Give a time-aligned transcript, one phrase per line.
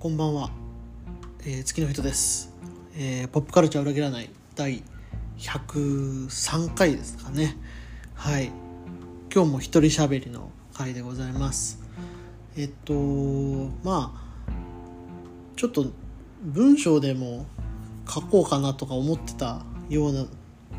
[0.00, 0.52] こんばんは、
[1.40, 2.54] えー、月の人です、
[2.96, 4.84] えーポップカルチャー裏切らない第
[5.38, 7.56] 103回ですかね。
[8.14, 8.52] はい。
[9.34, 11.80] 今日も一人喋りの回でございます。
[12.56, 12.94] えっと
[13.82, 14.52] まあ
[15.56, 15.86] ちょっと
[16.42, 17.46] 文章でも
[18.08, 20.26] 書こうかなとか思ってたような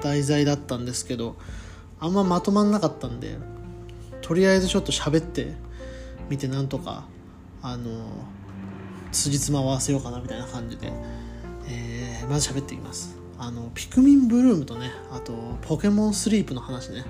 [0.01, 1.35] 題材だったんですけど
[1.99, 3.37] あんままとまんなかったんで
[4.21, 5.55] とりあえずちょっと喋って
[6.29, 7.03] みてなんとか
[7.61, 7.89] あの
[9.11, 10.91] 辻褄を合わせようかなみたいな感じで、
[11.67, 13.17] えーまず喋っていきます。
[13.39, 17.05] あのピクミンブルームとねあとポケモンスリープの話ね。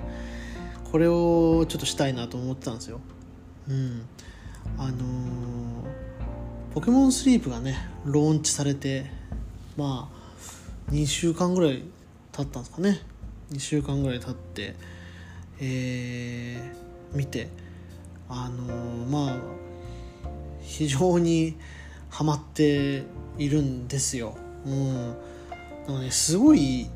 [0.90, 3.00] これをちょっとしたいなと思ってたんですよ。
[3.68, 4.06] うん。
[4.78, 5.00] あのー
[6.72, 9.10] ポケモンスリープがねローンチされて
[9.76, 10.08] ま
[10.88, 11.82] あ2週間ぐらい
[12.32, 13.00] 経ったんですかね。
[13.52, 14.76] 2週間ぐらい経って
[15.60, 17.48] えー見て
[18.28, 19.36] あのーまあ
[20.62, 21.56] 非常に
[22.10, 23.04] ハマって
[23.38, 24.36] いるんですよ。
[24.66, 24.94] うん、
[25.86, 26.88] なんかねすごい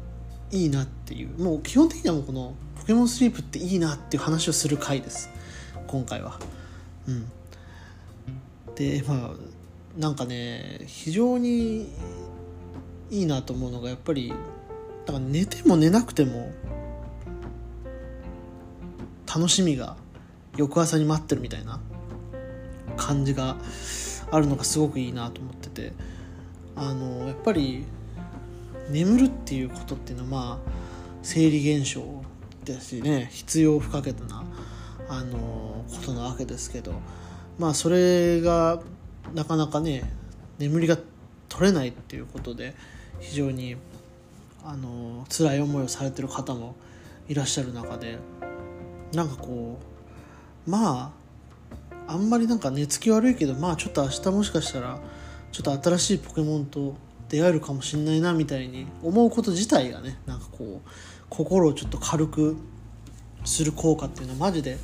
[0.50, 5.30] いいなっていうもう基本的にはもうこの「ポケモンスリープっていいな」っていう話をする回です
[5.86, 6.38] 今回は。
[7.08, 7.26] うん、
[8.74, 11.88] でまあなんかね非常に
[13.10, 14.32] いいなと思うのがやっぱり
[15.06, 16.52] だから寝ても寝なくても
[19.26, 19.96] 楽しみが
[20.56, 21.80] 翌朝に待ってるみたいな
[22.96, 23.56] 感じが
[24.30, 25.92] あるのがすごくいいなと思ってて。
[26.76, 27.84] あのやっぱり
[28.90, 30.70] 眠るっていうことっていうのはまあ
[31.22, 32.02] 生理現象
[32.64, 33.28] ですしね。
[33.30, 34.44] 必要不可欠な
[35.08, 36.94] あのことなわけですけど。
[37.58, 38.80] まあそれが
[39.32, 40.02] なかなかね
[40.58, 40.98] 眠りが
[41.48, 42.74] 取れないっていうことで
[43.20, 43.76] 非常に
[44.64, 46.74] あの辛い思いをされてる方も
[47.28, 48.18] いらっしゃる中で
[49.12, 49.78] なんかこ
[50.66, 51.23] うまあ
[52.06, 54.98] あんまりなんか寝つき悪いけどまあちょっと明日もしかしたら
[55.52, 56.96] ちょっと新しいポケモンと
[57.28, 60.88] 出会えるかもしんないなみたいに思うこと自体がねなんかこう
[61.30, 62.56] 心をちょっと軽く
[63.44, 64.78] する効果っていうのはマジで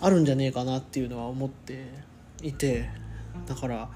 [0.00, 1.86] あるんじゃねえかなっていうのは思って
[2.42, 2.88] いて
[3.46, 3.90] だから、ま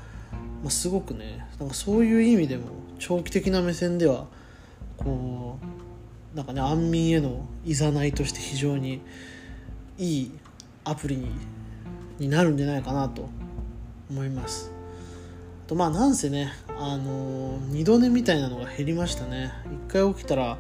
[0.66, 2.64] あ、すごくねなんかそういう意味でも
[2.98, 4.26] 長期的な目線では
[4.96, 5.58] こ
[6.32, 9.00] うなんかね安眠へのいざないとして非常に
[9.98, 10.32] いい
[10.84, 11.28] アプリに
[12.18, 13.28] になるんじゃないかなと
[14.10, 14.72] 思います。
[15.66, 19.52] とまあなんせねあのー二度寝みたいなのが減りましたね。
[19.88, 20.58] 一回起きたら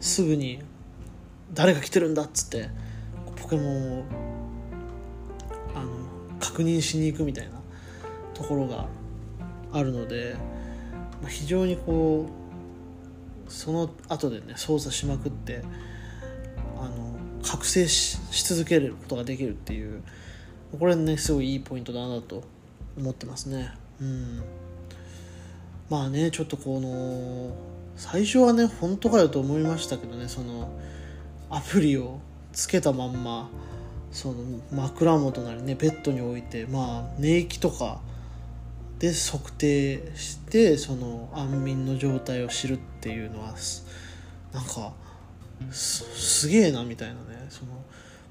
[0.00, 0.62] すぐに
[1.52, 2.70] 誰が来てるんだっつって
[3.36, 4.04] ポケモンを
[5.74, 5.90] あの
[6.40, 7.52] 確認しに行くみたいな
[8.34, 8.86] ところが
[9.72, 10.36] あるので、
[11.22, 15.62] まあ、非常にこうその後でね操作しまくって
[16.78, 20.02] あの覚醒しし続けることができるっていう
[20.76, 22.42] これねすごいいいポイントだなと
[22.96, 23.72] 思ってますね。
[24.00, 24.42] うん。
[25.88, 27.54] まあねちょっとこの
[27.96, 30.70] 最初はね本当かよと思いましたけどねその
[31.50, 32.20] アプリを
[32.52, 33.48] つけたまんま
[34.12, 34.36] その
[34.70, 38.00] 枕元なりねベッドに置いてまあ寝息とか
[38.98, 43.54] で測定してその安眠の状態を知るっていうのは
[44.52, 44.92] なんか
[45.70, 47.72] すすげえなみたいなねその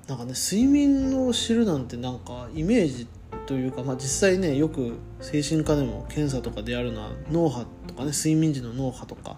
[0.08, 3.08] なんかね睡眠を知るなんてなんかイメージ
[3.46, 9.38] というか、まあ、実際ねよく精神科でも検査とかでやるのは脳波とかね睡眠時の脳波とか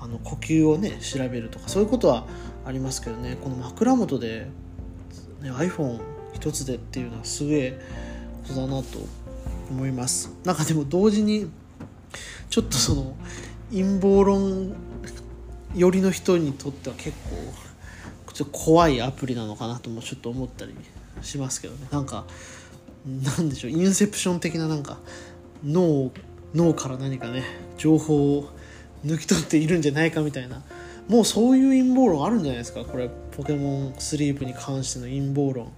[0.00, 2.26] あの呼吸をね調べるとかそういうことは
[2.64, 4.46] ありますけどねこの枕元で、
[5.40, 6.00] ね、iPhone
[6.32, 7.80] 一つでっていうのはすげえ
[8.48, 8.98] ことだなと
[9.70, 10.30] 思います。
[10.44, 11.50] なんかでも同時に
[12.50, 13.16] ちょっとその
[13.70, 14.74] 陰謀論
[15.74, 17.63] 寄りの人にとっては結構
[18.34, 20.74] ちょっと怖いアプリなのかなともちょっと思ったり
[21.22, 21.86] しますけどね。
[21.90, 22.26] なんか
[23.06, 23.70] なんでしょう。
[23.70, 24.98] インセプション的ななんか
[25.64, 26.10] 脳
[26.52, 27.44] 脳から何かね
[27.78, 28.50] 情報を
[29.06, 30.62] 抜き取っているんじゃないかみたいな。
[31.08, 32.84] もうそういう陰謀論あるんじゃないですか。
[32.84, 35.72] これポケモンスリープに関しての陰謀論。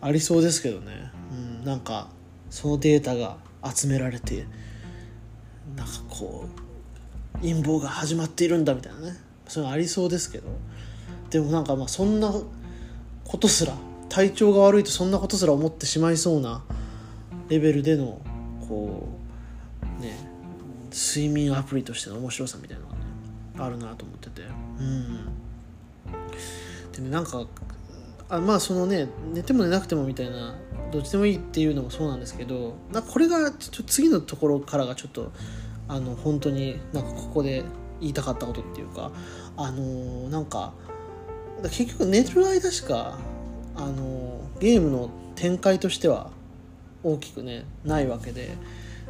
[0.00, 2.08] ありそうですけどね、うん、なんか
[2.50, 4.46] そのデータが集められて
[5.76, 6.46] なんかこ
[7.36, 9.16] う陰謀が始まっているんだみたいなね。
[9.46, 10.48] そういうのありそうですけど。
[11.34, 12.32] でもなんかまあそんな
[13.24, 13.74] ことすら
[14.08, 16.62] 体調が悪いとそんなことすら思ってしまいそうな
[17.48, 18.20] レベルでの
[18.68, 19.08] こ
[19.98, 20.16] うね
[20.92, 23.00] 睡眠アプリとしての面白さみたいなのがね
[23.58, 24.42] あるなと思ってて。
[24.78, 25.26] うん
[26.92, 27.44] でねなんか
[28.28, 30.54] あまあそのね寝ても寝なくてもみたいな
[30.92, 35.32] どっちでもいいっていうのもそうなんですけどなこれがちょ次のところからがちょっと
[35.88, 37.64] あの本当になんかここで
[38.00, 39.10] 言いたかったことっていうか
[39.56, 40.74] あのーなんか
[41.62, 43.18] 結局寝る間しか
[43.74, 46.30] あのゲームの展開としては
[47.02, 48.56] 大きくねないわけで。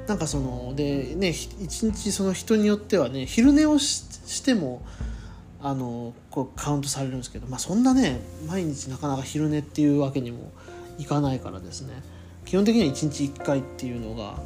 [0.06, 4.82] なんかそのでね一日その人によってはね昼寝をしても
[5.62, 10.52] あのこうカウントされるんですけど、まあ、そんなね毎日なかなか昼寝っていうわけにも
[10.99, 12.02] いかないからですね。
[12.44, 14.38] 基本的には1日1回っていうのが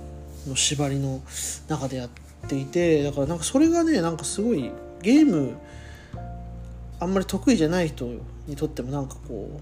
[0.46, 1.20] の縛りの
[1.66, 2.08] 中でやっ
[2.46, 4.70] ていてだからなんかそれがねなんかすごい
[5.02, 5.56] ゲーム
[7.00, 8.06] あんまり得意じゃない人
[8.46, 9.60] にとってもなんかこ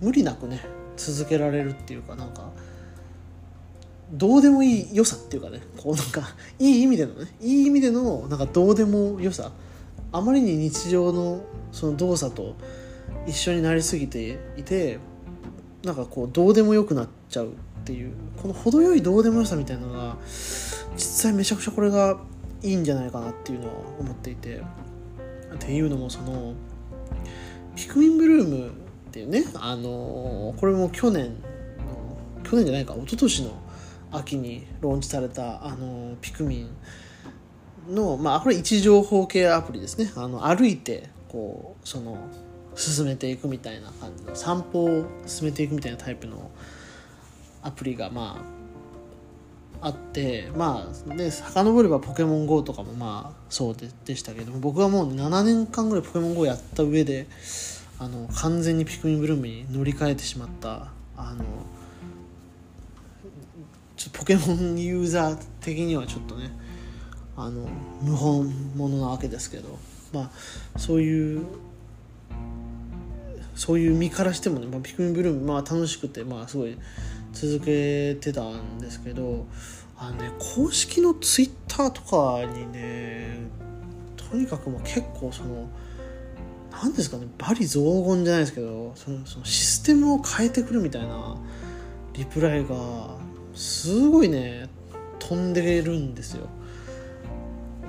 [0.00, 0.60] う無理なくね
[0.96, 2.50] 続けられるっていうかなんか
[4.12, 6.22] どうでもいい良さっていうかねこうなんか
[6.58, 9.52] いい意味でのねいい意味でのなんかどうでも良さ
[10.12, 12.54] あまりに日常のその動作と
[13.26, 14.98] 一緒になりすぎていて
[15.84, 17.50] なんかこうどうでもよくなっちゃうっ
[17.84, 18.12] ていう
[18.42, 20.16] この程よいどうでもよさみたいなのが
[20.96, 22.18] 実際めちゃくちゃこれが
[22.62, 24.62] いいんじゃないかなっていうのは思っていて
[25.54, 26.54] っていうのもその
[27.76, 28.70] ピクミンブルームっ
[29.12, 33.50] ていうねあのこれも去年の去年じゃないか一昨年の
[34.12, 36.66] 秋にローンチされたあのピクミ
[37.88, 40.12] ンのまあこれ位置情報系アプリですね。
[40.16, 42.18] あの歩いてこうその
[42.74, 46.50] 進めていくみたいな感じの散歩を進めていくみたいなタイプの
[47.62, 48.59] アプリがまあ
[49.82, 57.26] あってまあで遡ればポケモン GO とかもまあそうででしたけども僕はもう7年間ぐらいポケモン GO やった上で
[57.98, 61.44] あの完全にピクミンブルームに乗り換えてしまったあの
[63.96, 66.50] ちょポケモンユーザー的にはちょっとね
[67.36, 67.68] あの
[68.02, 69.78] 無本物なわけですけど
[70.12, 71.46] まあそういう
[73.54, 76.78] そういう身からしてもね、まあ、ピクミンブルームまあ楽しくてまあすごい
[77.32, 79.46] 続けてたんですけど
[79.96, 83.38] あのね公式のツイッターとかにね
[84.16, 85.68] とにかくもう結構その
[86.70, 91.36] 何ですかね罵詈雑言じゃないですけどそのそのシステムを変えてくるみたいな
[92.14, 93.16] リプライが
[93.54, 94.68] すごいね
[95.18, 96.48] 飛んでるんですよ。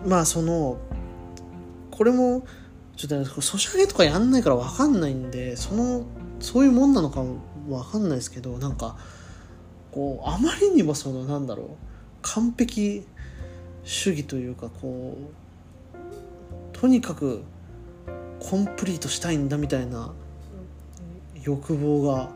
[0.06, 0.78] まあその
[1.92, 2.46] これも
[2.98, 6.06] ちょっとねソシャゲとかやんないから分かんないんでその
[6.40, 7.38] そういうもんなのかも
[7.70, 8.98] 分かんないですけどなんか
[9.92, 11.68] こうあまりにもそのなんだろう
[12.22, 13.06] 完璧
[13.84, 17.44] 主義というかこうとにかく
[18.40, 20.14] コンプリートしたいんだみたいな
[21.44, 22.30] 欲望が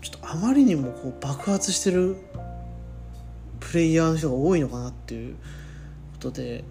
[0.00, 2.16] ちょっとあまりにもこう爆発してる
[3.58, 5.36] プレイヤーの人が多いのかなっていう
[6.14, 6.64] ことで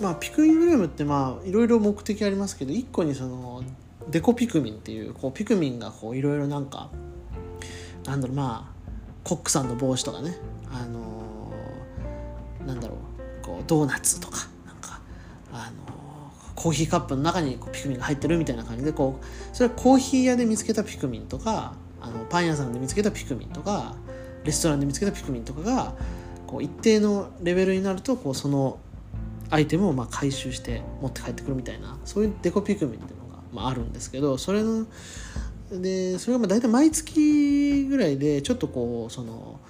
[0.00, 3.62] まあピクミンブルームってまあいろいろ目的ありますけど一個にその
[4.10, 6.90] デコピクミンっていうこうピクミンがいろいろなんか
[8.06, 8.79] なんだろうまあ
[9.24, 10.36] コックさんの帽子とかね。
[10.72, 12.96] あのー、なんだろ
[13.42, 14.48] うこうドーナツとか。
[14.66, 15.00] なんか
[15.52, 23.94] あのー、コーヒーカップの中にこうピクミンが入ってるみたいな感じでこうそれはコーヒー屋で見つけたピクミンとかあのパン屋さんで見つけたピクミンとか
[24.44, 25.94] レストランで見つけたピクミンとかが
[26.46, 28.78] こう一定のレベルになるとこうその
[29.50, 34.86] アイテムをまあ回収して持って帰ってくるみたいなそういうデコピクミンっていうのがまああるんですけどそれの
[35.70, 39.60] でそれが大体毎月ぐらいでちょっとこうその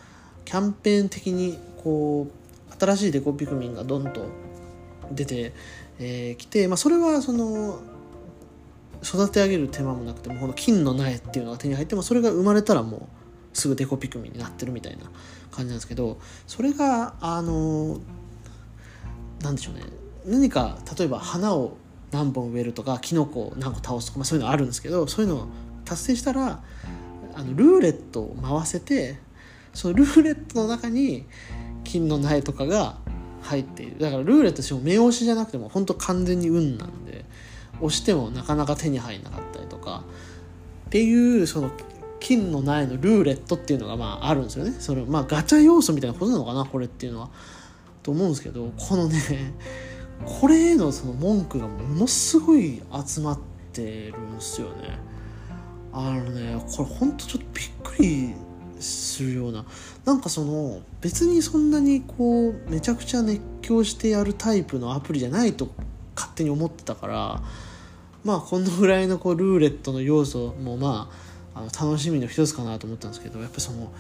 [0.44, 4.26] キャンペーン的にこう新しいデコピクミンがどんと
[5.12, 5.55] 出てき、
[5.99, 7.81] えー、て、まあ、それはその
[9.02, 13.08] 育て上げる手間もなくてもこの金の苗っていうのが手に入ってもそれが生まれたらも
[13.53, 15.05] うすぐデコピクミンになってるみたいな
[15.51, 17.98] 感じなんですけどそれがあの
[19.43, 19.82] なんでしょうね。
[20.27, 21.77] 何か例えば花を
[22.13, 25.48] 何本植えるとかキノコを何個倒すとか、まあ、そういうのあるんですけどそういうのを
[25.91, 26.63] 達成したら
[27.35, 29.19] あのルーレットを回せて
[29.75, 31.27] そのルーレットの中に
[31.82, 32.99] 金の苗とかが
[33.43, 33.99] 入っている。
[33.99, 37.25] だからルーレットしても目押しじゃなくても本当完全に運なんで
[37.81, 40.05] 押してもなかなか手に入んなかったりとか
[40.87, 41.73] っていうその
[42.20, 44.77] 金の苗のルーレットっていうのがまああるんですよね。
[44.79, 47.31] それまあガチャ要素みたいなことなのかなこれっていうのは。
[48.03, 49.53] と思うんですけどこのね
[50.25, 53.39] これへのその文句がものすごい集まっ
[53.73, 55.09] てるんですよね。
[55.93, 58.35] あのねこれほんとちょっとびっくり
[58.79, 59.65] するような
[60.05, 65.69] なんかその別にそんなにこうめちゃくちゃ熱狂してやるタイプのアプリじゃないと
[66.15, 67.43] 勝手に思ってたから
[68.25, 71.11] まあこのぐらいのこうルーレットの要素もま
[71.55, 73.93] ああの楽しみの一つかなと思ったんですけどやっぱその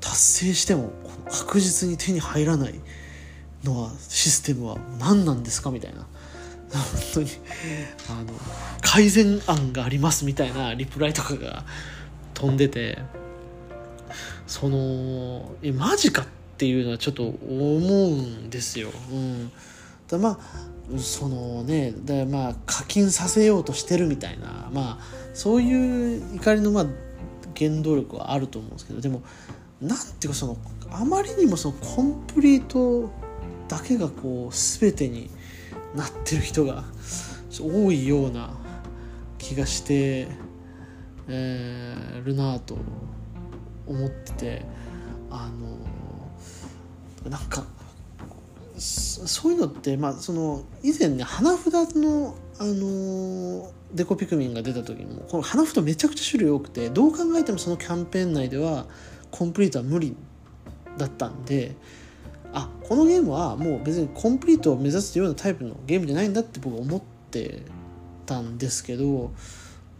[0.00, 0.90] 達成しても
[1.30, 2.74] 確実に手に入らない
[3.64, 6.06] のはシステムは何なんですかみたいな。
[6.72, 6.82] 本
[7.14, 7.30] 当に
[8.08, 8.32] あの
[8.80, 11.64] 改善案がありますみたいなリプライとかが
[12.34, 12.98] 飛んでて
[14.46, 16.26] そのえマジかっ
[16.58, 18.90] ていうのはちょっと思うんですよ。
[19.10, 19.50] うん、
[20.08, 26.86] だまあそのねだまあ課金させようとしてるみたいなまあそういう怒りのまあ
[27.56, 29.22] 原動力はあると思うんですけどでも
[29.80, 30.56] なんていうかその
[30.90, 33.10] あまりにもそのコンプリート
[33.68, 35.30] だけがこう全てに
[35.94, 36.84] なってる人が
[37.60, 38.50] 多いような
[39.38, 40.28] 気がして、
[41.28, 42.76] えー、るなと
[43.86, 44.62] 思ってて
[45.30, 45.50] あ
[47.24, 47.64] のなんか
[48.78, 58.86] そういうのってまあその以前ね花札のあのデコピクミンが出た時もこの花札めちゃくちゃ種類多くてどう考えてもそのキャンペーン内では
[59.30, 60.16] コンプリートは無理
[60.96, 61.74] だったんで
[62.52, 67.62] あこのゲームはもう別にコンプリートを目指すようなタイプのゲームじゃないんだって僕は思って
[68.26, 69.32] たんですけど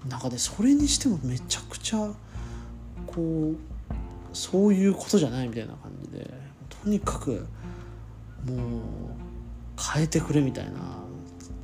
[0.09, 2.11] なんかねそれにしてもめちゃくちゃ
[3.07, 3.57] こう
[4.33, 6.31] そういうことじゃないみたいな感じで
[6.83, 7.47] とにかく
[8.47, 8.59] もう
[9.95, 10.73] 変えてくれみたいな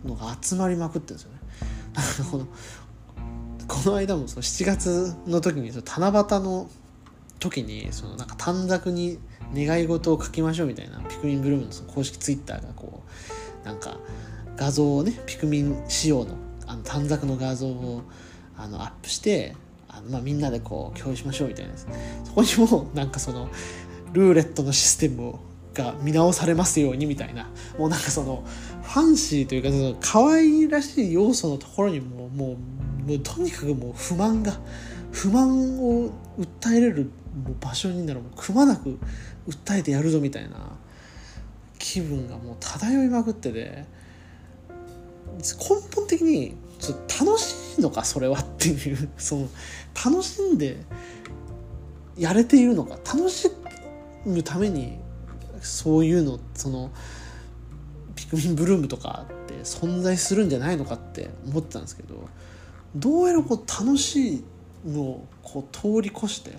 [0.04, 1.38] のが集まりまくってるんですよね。
[2.30, 2.46] この
[3.66, 6.70] この間もその7月の時にその七夕の
[7.38, 9.18] 時にそのなんか短冊に
[9.54, 13.02] 願い事を書きましょうみたいなピクミンブルームのその公式ツイッターがこ
[13.64, 13.98] うなんか
[14.56, 16.34] 画像をねピクミン仕様の
[16.66, 18.02] あの短冊の画像を
[18.56, 19.54] あのアップして
[19.88, 21.72] あの、まあ、みんなでこう共有しましょうみたいな
[22.24, 23.48] そこにもなんかその
[24.12, 25.40] ルーレットのシステムを
[25.74, 27.48] が見直されますようにみたいな。
[27.78, 28.44] もうなんかその
[28.82, 32.56] ファンシーというかその可愛らしい要素のところにもも
[33.04, 34.58] うもうとにかくもう不満が
[35.12, 38.98] 不満を訴えれるもう場所になるもうくまなく
[39.48, 40.56] 訴えてやるぞみたいな
[41.78, 43.84] 気分がもう漂いまくってて
[45.38, 45.44] 根
[45.94, 49.48] 本的にちょっと楽しいのかそれはっていう その
[50.04, 50.78] 楽しんで
[52.16, 53.50] やれているのか楽し
[54.24, 54.98] むために
[55.60, 56.90] そういうのその
[58.14, 62.28] ピクミンブルームとかって存在するんじゃないのかって思ってたんですけど
[62.96, 64.44] どうやらこう楽しい
[64.86, 66.52] のをこう通り越して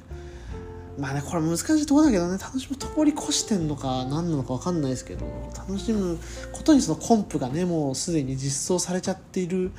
[0.99, 5.25] まあねこれ難しいとこだけどね楽しむ通り越してんのか何なのか分かんないですけど
[5.55, 6.19] 楽しむ
[6.51, 9.71] ことにそのコンプがねもうすでに実装されちゃっている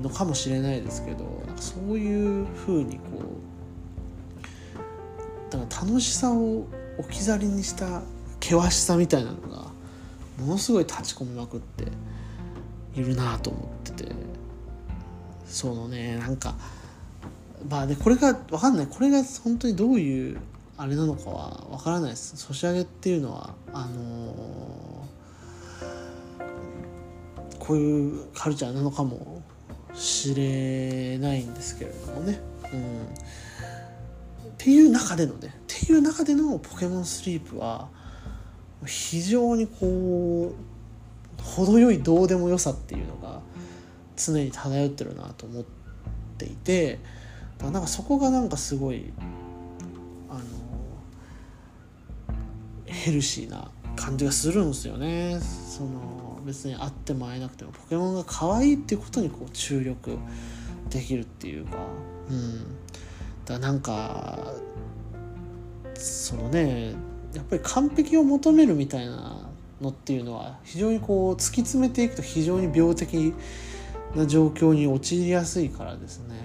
[0.00, 3.02] のかもしれないですけどなんかそういうふうにこ
[5.50, 6.66] うだから楽しさを
[6.98, 8.02] 置き去りにした
[8.40, 9.70] 険しさみたいなのが
[10.38, 11.84] ものすごい立ち込みまくって
[12.94, 14.12] いるなと思ってて
[15.46, 16.54] そのねなんか
[17.68, 18.86] まあねこれが分かんない。
[18.86, 20.40] これが本当にどういう
[20.76, 22.36] あれなのかは分からないです。
[22.36, 29.42] ソシャゲっていうのはあのー、こういうカルチャーなのかも
[29.94, 32.38] しれないんですけれどもね、
[32.72, 37.88] うん、っていう中でのねっていう中でのポケモンスリープは
[38.84, 43.40] 非常にこう程よいどうでもよさっていうのが
[44.16, 45.64] 常に漂ってるなと思っ
[46.36, 46.98] ていて
[47.62, 49.12] なんかそこがなんかすごい
[50.28, 50.40] あの
[52.84, 55.40] ヘルシーな感じがするんですよね。
[55.40, 60.16] その別に会っても会えなくてもポケモンが可愛いっていうことにこう注力
[60.90, 61.76] できるっていうか。
[62.30, 62.58] うん。
[62.58, 64.54] だからなんか
[65.94, 66.94] そのね
[67.34, 69.48] やっぱり完璧を求めるみたいな
[69.80, 73.34] のっていうのは非常にこう突き詰めていくと非常に病的
[74.14, 76.36] な状況に陥りやすいからですね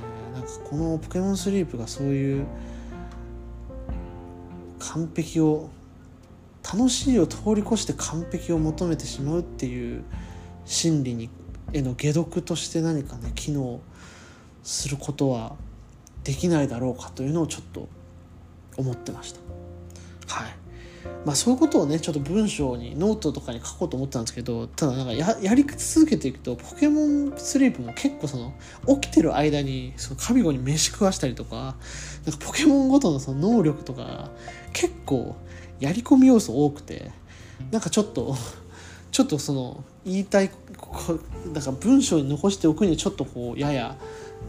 [0.42, 2.48] なんかこのポケモンスリープがそういう
[4.80, 5.70] 完璧を
[6.64, 10.04] 楽しいを通り越して完璧を求めてしまうっていう
[10.66, 11.30] 心理に
[11.74, 13.82] への解毒として何かね機能
[14.64, 15.56] することは
[16.24, 17.88] できないだろうかというのをちょっと
[18.78, 19.40] 思ってました。
[20.36, 20.61] はい
[21.26, 28.54] まあ、そういうことをねちょっと文章にノートとかに書こうと思ったんですけどただなんかやり続けていくとポケモンスリープも結構その
[29.00, 31.76] 起きてる間にそのカビゴンに飯食わしたりとか
[32.26, 34.30] なんかポケモンごとのその能力とか
[34.74, 35.36] 結構
[35.80, 37.12] やり込み要素多くて
[37.72, 38.36] なんかちょっと
[39.12, 40.50] ちょっとその言いたい
[41.54, 43.98] なんか文章に残しておくにはちょっとこうやや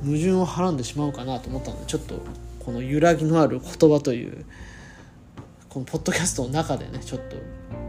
[0.05, 2.21] 矛盾をはらんでしまうかなと思ったのでちょっと
[2.61, 4.45] この揺らぎのある言葉という
[5.73, 7.37] このポッドキャストの中でねちょっと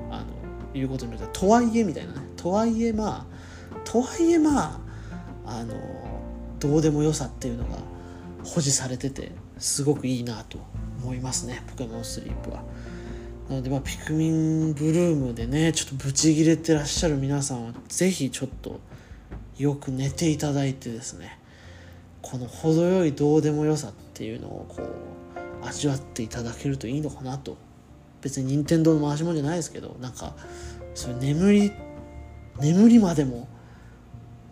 [0.09, 0.25] あの
[0.73, 2.21] 言うことによってとはいえみたいなね。
[2.37, 4.79] とはいえまあとはいえまあ
[5.45, 5.75] あの
[6.61, 7.77] どうでもよさっていうのが
[8.45, 10.59] 保持されててすごくいいなと
[11.03, 11.61] 思いますね。
[11.67, 12.63] ポケモンスリープは。
[13.49, 18.79] なのでまあピクミンブルームでねちょっとブチギレてらっしゃる皆さんは是非ちょっと
[19.57, 21.37] よく寝ていただいてですね。
[22.21, 27.57] この程よいどうでもよさっていうのをこう味わっていただけるといいのかなと
[28.23, 30.33] 別に任天堂の回し物じゃないですけどなんか
[30.95, 31.71] そういう眠り
[32.59, 33.47] 眠りまでも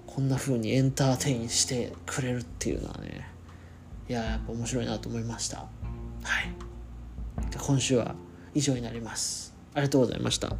[0.05, 3.27] こんな風にエンターテインしてくれるっていうのはね
[4.09, 5.59] いややっぱ面白いなと思いました。
[5.59, 5.65] は
[6.41, 6.51] い。
[7.57, 8.15] 今週は
[8.53, 9.55] 以上になります。
[9.73, 10.55] ありがとうございました。